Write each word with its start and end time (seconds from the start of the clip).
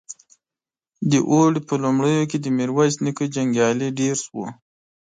د 1.11 1.13
اوړي 1.31 1.61
په 1.67 1.75
لومړيو 1.83 2.29
کې 2.29 2.37
د 2.41 2.47
ميرويس 2.57 2.95
نيکه 3.05 3.25
جنګيالي 3.35 3.87
ډېر 3.99 4.15
شول. 4.25 4.49